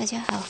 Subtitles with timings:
[0.00, 0.42] 大家好，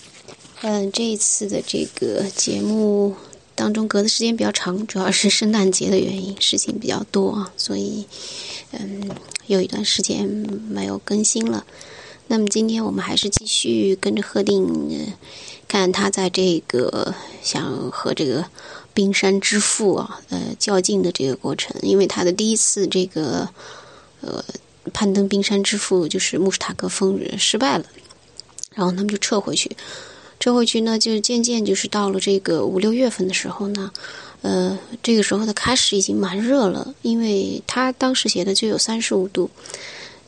[0.60, 3.16] 嗯，这一次的这个节目
[3.56, 8.06] 当中隔的时间比较长，主要是圣诞节的原因，事情比较多啊，所以
[8.70, 9.10] 嗯，
[9.48, 10.24] 有一段时间
[10.68, 11.66] 没有更新了。
[12.28, 15.12] 那么今天我们还是继续跟着贺定，
[15.66, 17.12] 看他在这个
[17.42, 18.46] 想和这个
[18.94, 23.48] 冰山之父啊，呃，较劲的这个过程，因为他的第一次这个
[24.20, 24.44] 呃
[24.92, 27.84] 攀登冰山之父就是穆斯塔格峰失败了。
[28.80, 29.70] 然后他们就撤回去，
[30.40, 33.92] 撤回去呢，就渐渐就是到了这个五六月份的时候呢，
[34.40, 39.50] 呃，这个时候的开始已经蛮热了，因为他当时写的就有三十五度，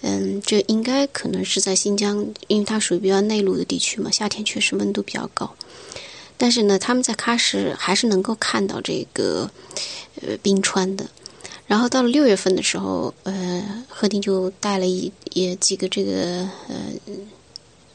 [0.02, 5.50] 嗯，这应该可能是在新疆，因为它属于比较内陆的地区嘛，夏天确实温度比较高，
[6.36, 9.50] 但是呢，他们在喀什还是能够看到这个
[10.20, 11.06] 呃冰川的。
[11.66, 16.76] 然后到了六月份的时候，呃，贺丁就带了一也几个这个呃。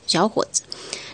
[0.08, 0.64] 小伙子，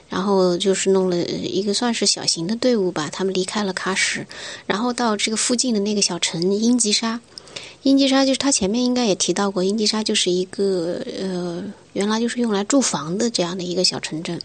[0.08, 4.26] 然后就是弄了一个算是小型的队伍吧，他们离开了喀什，
[4.66, 7.20] 然后到这个附近的那个小城英吉沙。
[7.82, 14.40] 英吉沙就是他前面应该也提到过，英吉沙就是一个呃，原来就是用来住房的这样的一个小城镇。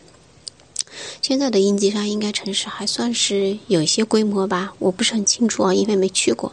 [1.22, 6.52] 现在的英吉沙应该城市还算是有一些规模吧，我不是很清楚啊，因为没去过。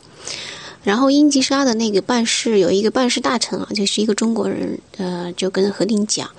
[0.86, 6.30] 然后英吉沙的那个办事有一个办事大臣啊，就是一个中国人，呃，就跟何丁讲，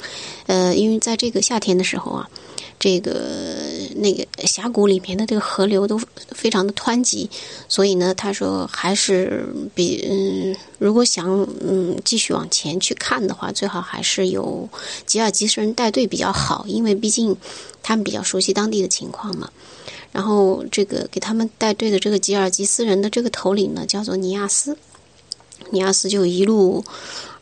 [0.46, 2.30] 呃，因为在这个夏天的时候啊，
[2.78, 3.12] 这个
[3.96, 7.28] 那个峡谷里面的这个河流都非常的湍急，
[7.68, 11.26] 所以呢，他说还是比嗯，如果想
[11.60, 14.68] 嗯继续往前去看的话，最好还是有
[15.06, 17.36] 吉尔吉斯人带队比较好，因为毕竟
[17.82, 19.50] 他们比较熟悉当地的情况嘛。
[20.16, 24.74] 然后，这个给他们带队的这个吉尔吉斯人的这个头领呢，叫做尼亚斯。
[25.72, 26.82] 尼亚斯就一路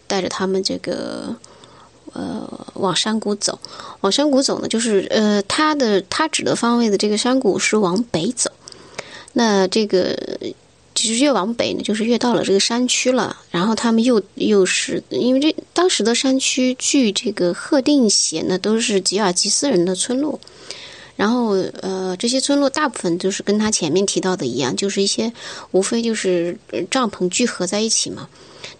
[0.08, 1.36] 带着他们这个
[2.12, 3.56] 呃往山谷走，
[4.00, 8.50] 往山谷走呢，就是呃他的他指的方位的这个山谷是往北走。
[9.34, 10.18] 那这个
[10.96, 13.36] 其实越往北呢，就是越到了这个山区了。
[13.52, 20.40] 然后他们又又是因为这当时的山区，据这个贺定写呢，都是吉尔吉斯人的村落。
[21.16, 25.32] 然后，呃，这些村落大部分就是跟他前面提到的一样，就是一些
[25.70, 26.58] 无非就是
[26.90, 28.28] 帐篷聚合在一起嘛。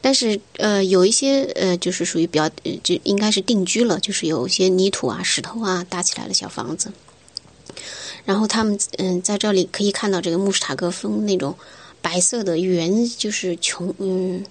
[0.00, 2.50] 但是，呃，有一些呃，就是属于比较
[2.82, 6.92] 就应该是定居了，就是有一些泥土啊、石头啊搭起来的小房子。
[8.24, 11.54] 然后他们嗯，在这里可以看到这个穆斯塔格峰那种
[12.02, 14.44] 白色的圆，就是穹嗯。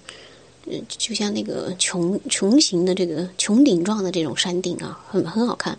[0.66, 5.78] 嗯，就像那个穹穹形的这个穹顶状的这种山顶啊，很很好看，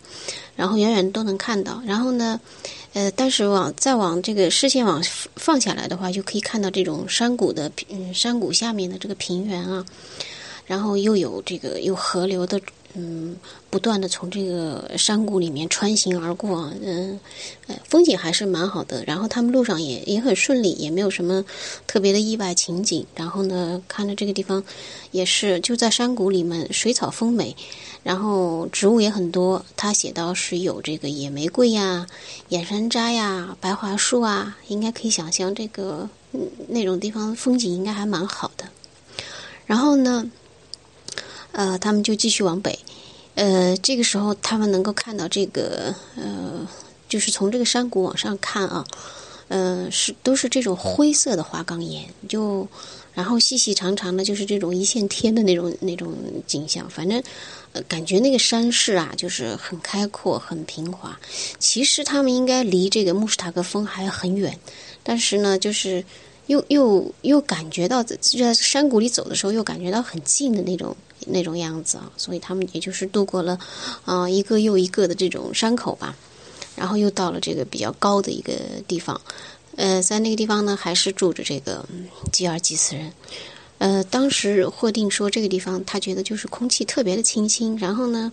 [0.54, 1.82] 然后远远都能看到。
[1.86, 2.40] 然后呢，
[2.92, 5.02] 呃，但是往再往这个视线往
[5.34, 9.84] 放下来的话，就可以看到这种山谷的嗯山谷下面的这个平原啊，
[10.66, 12.60] 然后又有这个有河流的。
[12.98, 13.36] 嗯，
[13.68, 17.20] 不断的从这个山谷里面穿行而过，嗯，
[17.66, 19.04] 呃，风景还是蛮好的。
[19.04, 21.44] 然后他们路上也也很顺利，也没有什么
[21.86, 23.06] 特别的意外情景。
[23.14, 24.64] 然后呢，看着这个地方
[25.10, 27.54] 也是就在山谷里面，水草丰美，
[28.02, 29.62] 然后植物也很多。
[29.76, 32.06] 他写到是有这个野玫瑰呀、
[32.48, 36.08] 野山楂呀、白桦树啊，应该可以想象这个
[36.68, 38.64] 那种地方风景应该还蛮好的。
[39.66, 40.30] 然后呢？
[41.56, 42.78] 呃，他们就继续往北，
[43.34, 46.68] 呃，这个时候他们能够看到这个，呃，
[47.08, 48.84] 就是从这个山谷往上看啊，
[49.48, 52.68] 呃，是都是这种灰色的花岗岩，就
[53.14, 56.14] 然后细细长长的，就是这种一线天的那种那种
[56.46, 57.22] 景象，反正，
[57.88, 61.18] 感觉那个山势啊，就是很开阔、很平滑。
[61.58, 64.58] 其实他们应该离这个穆斯塔格峰还很远，
[65.02, 66.04] 但是呢，就是
[66.46, 70.96] 又又又感觉到在在山谷里走的时候，又感觉到很近的那种。
[71.28, 73.58] 那种样子啊，所以他们也就是度过了
[74.04, 76.14] 啊一个又一个的这种山口吧，
[76.76, 78.52] 然后又到了这个比较高的一个
[78.86, 79.20] 地方，
[79.74, 81.84] 呃，在那个地方呢，还是住着这个
[82.30, 83.12] 吉尔吉斯人，
[83.78, 88.30] 呃，当时霍定说这个地方他觉得就是空气特别的清新，然后呢，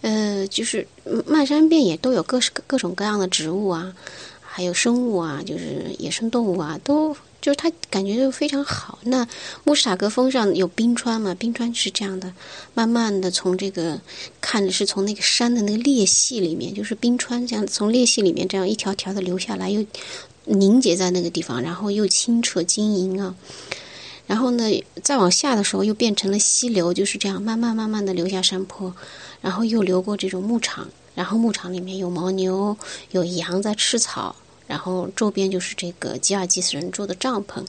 [0.00, 0.86] 呃，就是
[1.26, 3.92] 漫山遍野都有各式各种各样的植物啊，
[4.40, 7.14] 还有生物啊，就是野生动物啊都。
[7.42, 9.00] 就是他感觉就非常好。
[9.02, 9.26] 那
[9.64, 11.34] 穆斯塔格峰上有冰川嘛？
[11.34, 12.32] 冰川是这样的，
[12.72, 14.00] 慢慢的从这个
[14.40, 19.84] 看的是从那个山的那个裂隙里面，就是冰川这样从裂隙里面这样一条条的流下来，又
[20.44, 23.34] 凝结在那个地方，然后又清澈晶莹啊。
[24.28, 28.94] 然后呢，再往下的时候又变成了溪流，就是这样慢慢慢慢的流下山坡，
[29.40, 32.76] 然后又流过这种牧场，然后牧场里面有牦牛、
[33.10, 34.36] 有羊在吃草。
[34.72, 37.62] 然后周边就是这个吉尔吉斯人住的帐篷，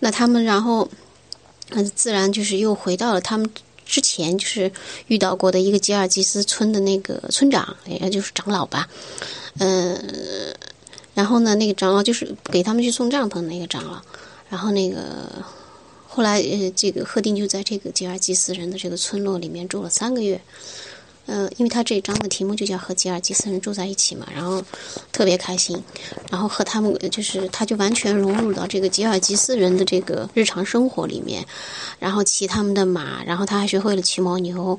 [0.00, 0.90] 那他们然后，
[1.68, 3.48] 嗯，自然就是又回到了他们
[3.86, 4.72] 之前就是
[5.06, 8.88] 遇到过的一个吉尔吉斯村的那个村长，也就是长老吧，
[9.60, 9.96] 嗯，
[11.14, 14.02] 然后呢，那个长老就是给他们去送帐篷那个长老，
[14.50, 15.30] 然后那个
[16.08, 20.40] 后来呃，这个赫定就在这个吉尔吉斯人的这个村落里面住了三个月。
[21.26, 24.62] 呃，因为他这一章的题目就叫和吉尔吉斯人住在一起嘛，然后
[25.12, 25.80] 特别开心，
[26.30, 31.46] 然后和他们就是他就完全融入到这个吉尔吉斯人的这个日常生活里面，
[31.98, 34.78] 然后骑他们的马，然后他还学会了骑牦牛，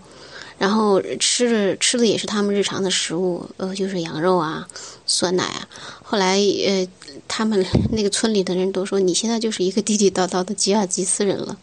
[0.58, 4.68] 然后吃的吃的也是他们日常的食物，呃，就是羊肉啊、
[5.06, 5.68] 酸奶啊。
[6.04, 6.88] 后来呃，
[7.28, 11.58] 他们 那个村里的人都说，你现在就是一个地地道道的吉尔吉斯人了。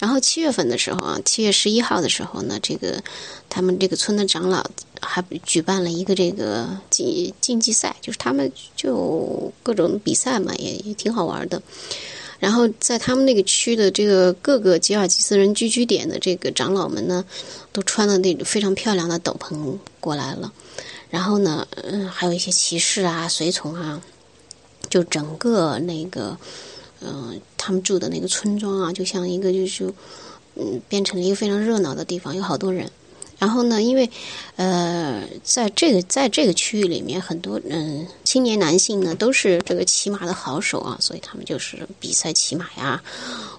[0.00, 3.00] 然后七月份的时候啊，七月十一号的时候呢，这个
[3.50, 4.64] 他们这个村的长老
[4.98, 11.60] 还举办了一个这个竞竞技赛，就是他们就各种比赛嘛，也也挺好玩的。
[12.38, 17.22] 然后在他们那个区的这个各个吉尔吉斯人聚居点的这个长老们呢，
[17.70, 20.50] 都穿了那种非常漂亮的斗篷过来了。
[21.10, 24.00] 然后呢，嗯，还有一些骑士啊、随从啊，
[24.88, 26.38] 就整个那个。
[27.00, 29.92] 嗯，他们住的那个村庄啊，就像一个就是，
[30.54, 32.90] 嗯，变成了一个非常热闹的地方，有好多人。
[33.38, 34.10] 然后呢，因为
[34.56, 43.02] 呃，在这个在这个区域里面，很多嗯青年男性呢都是这个骑马的好手啊，所以他们就是比赛骑马呀，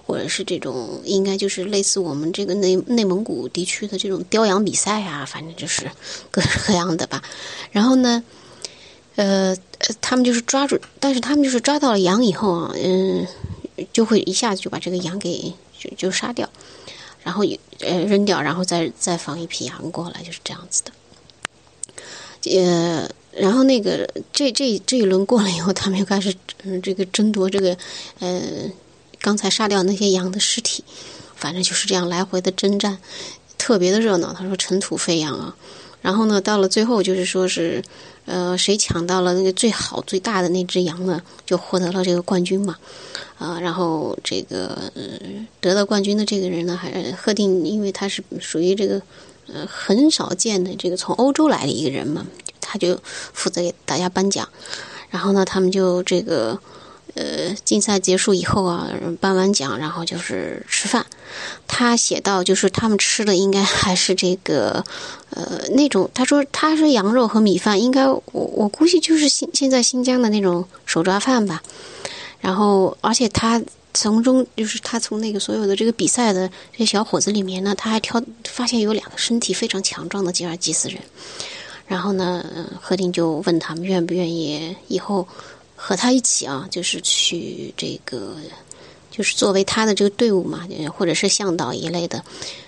[0.06, 5.90] 或者是这种应该就是类似我们这个内内蒙古地区的这种雕羊比赛啊，反正就是
[6.30, 7.22] 各式各样的吧。
[7.72, 8.22] 然后呢。
[9.16, 9.56] 呃，
[10.00, 13.26] 他们就是抓住，但是他们就是抓到了羊以后啊，嗯，
[13.92, 16.48] 就会一下子就把这个羊给就就杀掉，
[17.22, 17.44] 然后
[17.80, 20.92] 呃扔掉，然后再再放一批羊过来，就是这样子的。
[22.58, 27.76] 呃，然后那个这这这一轮过了以后，他们又开始嗯这个争夺这个
[28.18, 28.40] 呃
[29.20, 30.82] 刚才杀掉那些羊的尸体，
[31.36, 32.98] 反正就是这样来回的征战，
[33.58, 34.32] 特别的热闹。
[34.32, 35.54] 他说尘土飞扬啊，
[36.02, 37.82] 然后呢，到了最后就是说是。
[38.24, 42.76] 呃，谁抢到了那个最好最大的那只羊呢，就获得了这个冠军嘛。
[43.36, 44.78] 啊，然后这个
[45.60, 49.02] 得到冠军的这个人呢，还贺定，因为他是属于这个
[49.52, 52.24] 呃很少见的这个从欧洲来的一个人嘛，
[52.60, 54.48] 他就负责给大家颁奖。
[55.10, 56.56] 然后呢，他们就这个。
[57.14, 58.88] 呃，竞赛结束以后啊，
[59.20, 61.04] 颁完奖，然后就是吃饭。
[61.68, 64.82] 他写到，就是他们吃的应该还是这个，
[65.30, 71.62] 呃，那种他说他说羊肉和米饭，应该我我估计就是新现在新疆的那种手抓饭吧。
[72.40, 73.62] 然后，而且他
[73.92, 80.98] 从中就是他从那个所有的这个比赛的这些小伙子里面呢，他还挑发现有两个身体非常强壮的吉尔吉斯人。
[81.86, 82.42] 然后呢，
[82.80, 85.28] 何定就问他们愿不愿意以后。
[85.84, 88.36] 和他一起啊，就是去这个，
[89.10, 92.22] 就是作为他的这个队伍嘛，或者是向导一类的，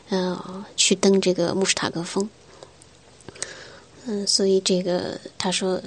[0.08, 2.28] 嗯，去登这个穆什塔格峰。
[4.06, 5.80] 嗯，所以这个他说，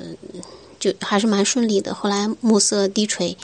[0.80, 1.94] 就还是蛮顺利的。
[1.94, 3.38] 后来暮色低垂，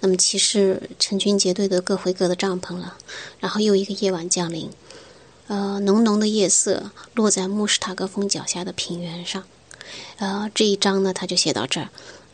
[0.00, 2.96] 那么骑士成群结队的各回各的帐篷了。
[3.38, 4.68] 然后又一个夜晚降临，
[5.46, 9.44] 呃，浓浓的夜色落在穆什塔格峰脚下的平原上。
[10.16, 11.88] 呃，这一章呢，他就写到这儿。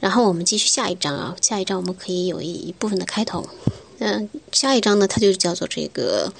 [0.04, 3.48] 然后我们继续下一章啊，下一章我们可以有一一部分的开头。
[4.00, 6.30] 嗯，下一章呢，它就叫做这个，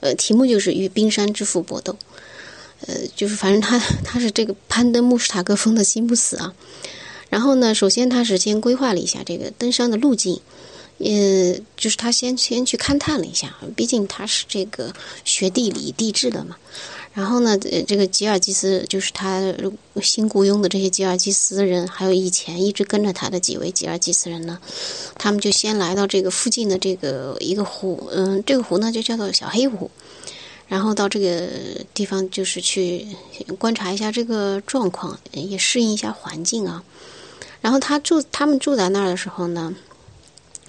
[0.00, 1.96] 呃，题目就是与冰山之父搏斗。
[2.88, 6.52] 呃，就是反正他 他是这个攀登穆什塔格峰的心不死啊。
[7.30, 10.40] 然后呢，首先他是先规划了一下这个登山的路径，
[10.98, 14.92] 呃，就是他先先去勘探了一下，毕竟他是这个
[15.24, 16.56] 学地理地质的嘛。
[17.14, 17.56] 然后呢，
[17.86, 19.40] 这个吉尔吉斯就是他
[20.02, 24.58] 新雇佣的这些吉尔吉斯人，还有以前一直跟着他的几位吉尔吉斯人呢，
[25.16, 29.88] 他们就先来到这个附近的这个一个湖，嗯，这个湖呢就叫做小黑湖，
[30.66, 31.48] 然后到这个
[31.94, 33.06] 地方就是去
[33.60, 36.82] 观察一下这个状况，也适应一下环境啊。
[37.60, 39.72] 然后他住，他们住在那儿的时候呢。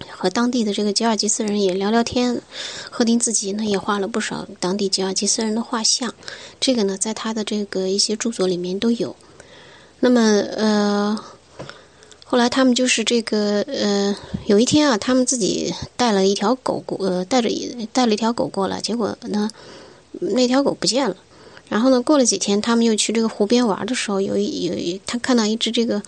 [0.09, 2.41] 和当地的这个吉尔吉斯人也聊聊天，
[2.89, 6.13] 赫丁自己呢也画了不少当地吉尔吉斯人的画像，
[6.59, 9.15] 这个呢在他的这个一些著作里面都有。
[9.99, 10.21] 那么
[10.55, 11.17] 呃，
[12.25, 14.15] 后来他们就是这个呃，
[14.47, 17.49] 有一天啊，他们自己带了一条狗过，呃，带着
[17.93, 19.49] 带了一条狗过来，结果呢
[20.19, 21.15] 那条狗不见了。
[21.69, 26.01] 然后呢过了几天，他们又去这个湖边玩的时候，有一有一他看到一只这个。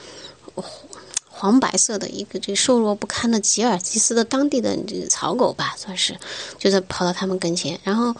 [1.39, 6.17] 黄白色的一个这瘦弱不堪的吉尔吉斯的当地的这个草狗吧，算是，
[6.58, 8.15] 就在跑到他们跟前，然后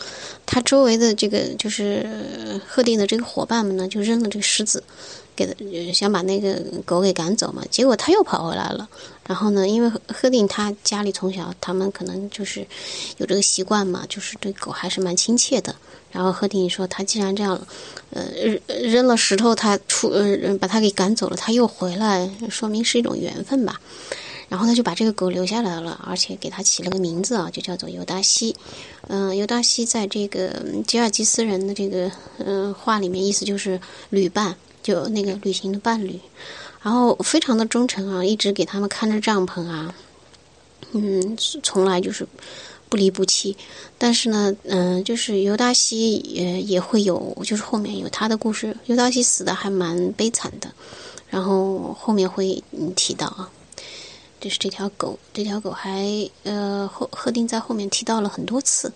[0.46, 4.84] 他周围的这个就是贺定的这个伙伴们呢，就扔了这个石子，
[5.38, 8.90] 给想把那个狗给赶走嘛，结果他又跑回来了。
[9.26, 12.66] 然后呢，因为赫定他家里从小他们可能就是
[13.18, 15.76] 有这个习惯嘛，就是对狗还是蛮亲切的。
[16.12, 17.62] 然后赫定说，他既然这样，
[18.12, 18.60] 呃，扔
[18.92, 23.80] 扔了石头，他出呃把他给赶走了，他又回来，说明是一种缘分吧。
[24.50, 28.56] 然后他就把这个狗留下来了，而且给他起了个名字啊，就叫做尤达西。
[29.10, 33.78] 嗯，尤达西在这个吉尔吉斯人的这个嗯话里面，意思就是
[34.10, 34.56] 旅伴，
[34.88, 36.20] 就那个旅行的伴侣。
[36.82, 39.94] 然后非常的忠诚啊，一直给他们看着帐篷啊，
[40.94, 42.26] 嗯，从来就是
[42.88, 43.58] 不离不弃。
[43.98, 48.78] 但是呢，嗯，就是尤达西也也会有，就是后面有他的故事。
[48.86, 50.72] 尤达西死的还蛮悲惨的，
[51.30, 52.64] 然后后面会
[52.96, 53.50] 提到啊。
[54.40, 58.94] 就是这条狗，这条狗还呃，赫赫定在后面提到了很多次。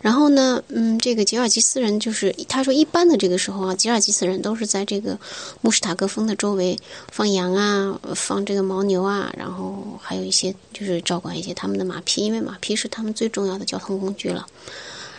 [0.00, 5.18] 然后呢，嗯，这个吉尔吉斯人就是他说，一般的这个时候啊，吉尔吉斯人都是在这个
[5.60, 6.78] 穆什塔格峰的周围
[7.12, 14.46] 放羊啊，放这个牦牛啊，然后还有一些就是照管一些他们的马匹，因为马匹是他们最重要的交通工具了。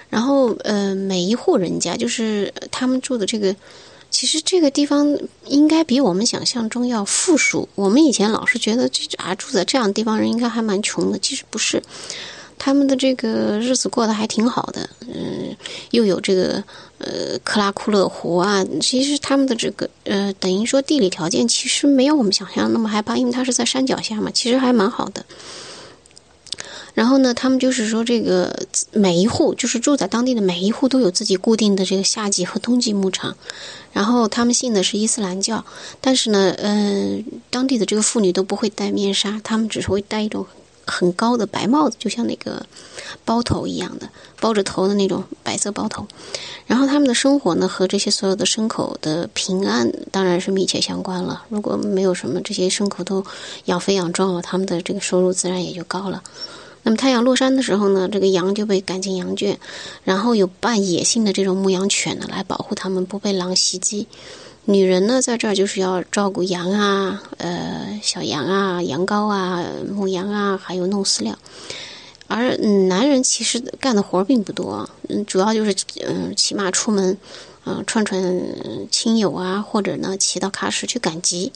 [0.10, 3.56] 然后呃，每一户人家就是他们住的这个。
[4.10, 7.70] 其实这个地方应该比我们想象中要富庶。
[7.76, 11.82] 我们以前老是觉得这啊住在这样的地方人应该还蛮穷的，其实不是。
[12.64, 15.56] 他们的这个日子过得还挺好的，嗯，
[15.90, 16.64] 又有这个
[17.00, 18.64] 呃克拉库勒湖啊。
[18.80, 25.26] 其实他们的这个呃等于说地理条件其实没有我们想象那么害怕，因为它是在山脚下嘛，其实还蛮好的。
[26.94, 33.36] 然后呢，他们就是说，这个每一户就是住在当地的每一户都有自己固定的这个夏季和冬季牧场。
[33.92, 35.66] 然后他们信的是伊斯兰教，
[36.00, 40.46] 但是呢，嗯，当地的这个妇女都不会戴面纱，他们只是会戴一种
[40.92, 42.66] 很高的白帽子，就像那个
[43.24, 46.06] 包头一样的包着头的那种白色包头。
[46.68, 51.44] 然后他们的生活呢，和这些所有的牲口的平安当然是密切相关了。
[51.50, 53.26] 如果没有什么这些牲口都
[53.66, 56.22] 养肥养壮了，他们的这个收入自然也就高了。
[56.84, 59.58] 那么太阳落山的时候呢，这个羊就被赶进羊圈，
[60.04, 64.08] 然后有半野性的这种牧羊犬呢来保护它们不被狼袭击。
[64.66, 71.38] 女人呢在这儿就是要照顾羊啊，呃小羊啊、羊羔啊、牧羊啊，还有弄饲料。
[72.28, 72.56] 而
[72.88, 74.90] 男人其实干的活并不多，
[75.28, 75.76] 主要就是
[76.08, 77.18] 嗯骑马出门，
[77.66, 78.24] 嗯串串
[78.90, 81.52] 亲友啊，或者呢骑到喀什去赶集。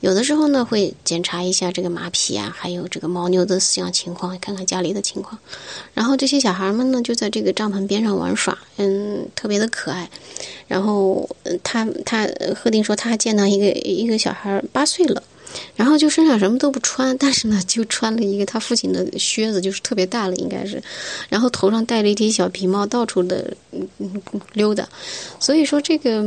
[0.00, 5.38] 有的时候呢，会检查一下这个马匹啊，还有这个牦牛的饲养情况，看看家里的情况。
[5.92, 10.08] 然后这些小孩们呢，就在这个帐篷边上玩耍，嗯，特别的可爱。
[10.66, 11.28] 然后
[11.62, 12.26] 他他
[12.56, 15.22] 贺定说，他还见到一个一个小孩八岁了。
[15.74, 20.82] 然后就身上什么都不穿，但是呢，就穿了一个他父亲的靴子，就是特别大了，应该是。
[21.28, 23.88] 然后头上戴了一顶小皮帽，到处的嗯
[24.52, 24.88] 溜达。
[25.38, 26.22] 所以说，这个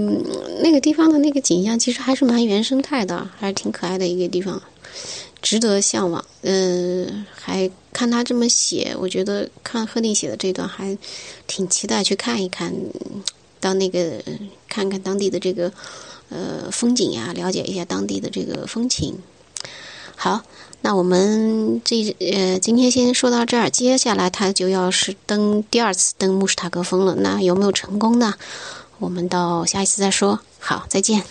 [0.62, 4.62] 那个地方的那个景象，其实还是蛮原生态的，还是挺可爱的一个地方，
[5.42, 6.24] 值得向往。
[6.42, 10.98] 嗯，还看他这么写，我觉得看贺定写的这段，还
[11.48, 12.74] 挺期待去看一看，
[13.60, 14.22] 到那个
[14.74, 15.72] 看看当地的这个。
[16.30, 19.20] 呃，风景呀，了解一下当地的这个风情。
[20.16, 20.42] 好，
[20.82, 23.70] 那我们这呃，今天先说到这儿。
[23.70, 28.34] 接下来他就要是登第二次登慕士塔格峰了，那有没有成功呢？
[28.98, 30.40] 我们到下一次再说。
[30.60, 31.24] 好，再见。